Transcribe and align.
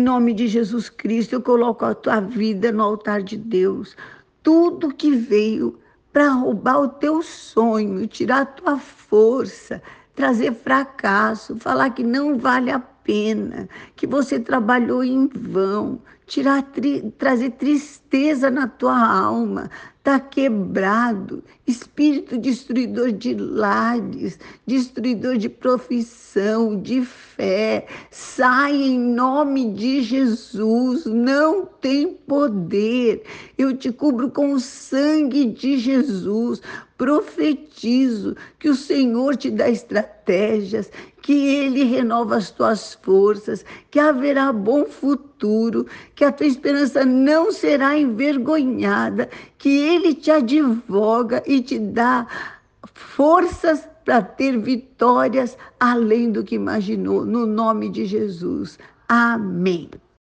Em 0.00 0.02
nome 0.02 0.32
de 0.32 0.48
Jesus 0.48 0.88
Cristo, 0.88 1.34
eu 1.34 1.42
coloco 1.42 1.84
a 1.84 1.94
tua 1.94 2.20
vida 2.20 2.72
no 2.72 2.82
altar 2.82 3.22
de 3.22 3.36
Deus. 3.36 3.94
Tudo 4.42 4.94
que 4.94 5.10
veio 5.10 5.78
para 6.10 6.30
roubar 6.30 6.80
o 6.80 6.88
teu 6.88 7.22
sonho, 7.22 8.06
tirar 8.06 8.40
a 8.40 8.46
tua 8.46 8.78
força, 8.78 9.82
trazer 10.14 10.54
fracasso, 10.54 11.54
falar 11.58 11.90
que 11.90 12.02
não 12.02 12.38
vale 12.38 12.70
a 12.70 12.78
pena, 13.10 13.68
que 13.96 14.06
você 14.06 14.38
trabalhou 14.38 15.02
em 15.02 15.26
vão, 15.26 15.98
tirar, 16.28 16.62
tri, 16.62 17.12
trazer 17.18 17.50
tristeza 17.50 18.48
na 18.52 18.68
tua 18.68 18.96
alma, 18.96 19.68
está 19.98 20.20
quebrado, 20.20 21.42
espírito 21.66 22.38
destruidor 22.38 23.10
de 23.10 23.34
lares, 23.34 24.38
destruidor 24.64 25.36
de 25.36 25.48
profissão, 25.48 26.80
de 26.80 27.04
fé, 27.04 27.84
sai 28.12 28.76
em 28.76 28.98
nome 28.98 29.72
de 29.72 30.02
Jesus, 30.02 31.04
não 31.04 31.66
tem 31.66 32.14
poder. 32.14 33.24
Eu 33.58 33.76
te 33.76 33.90
cubro 33.90 34.30
com 34.30 34.52
o 34.52 34.60
sangue 34.60 35.46
de 35.46 35.78
Jesus, 35.78 36.62
profetizo 36.96 38.36
que 38.58 38.68
o 38.68 38.74
Senhor 38.74 39.36
te 39.36 39.50
dá 39.50 39.68
estratégias, 39.68 40.90
que 41.22 41.32
Ele 41.32 41.84
renova 41.84 42.36
as 42.36 42.50
tuas 42.50 42.94
forças, 42.94 43.64
que 43.90 43.98
haverá 43.98 44.52
bom 44.52 44.84
futuro, 44.86 45.86
que 46.14 46.24
a 46.24 46.32
tua 46.32 46.46
esperança 46.46 47.04
não 47.04 47.52
será 47.52 47.98
envergonhada, 47.98 49.28
que 49.58 49.68
Ele 49.68 50.14
te 50.14 50.30
advoga 50.30 51.42
e 51.46 51.60
te 51.60 51.78
dá 51.78 52.26
forças 52.94 53.88
para 54.04 54.22
ter 54.22 54.58
vitórias 54.58 55.56
além 55.78 56.32
do 56.32 56.42
que 56.42 56.54
imaginou, 56.54 57.24
no 57.24 57.46
nome 57.46 57.88
de 57.90 58.06
Jesus. 58.06 58.78
Amém. 59.08 59.90